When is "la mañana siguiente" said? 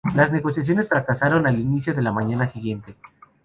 2.01-2.95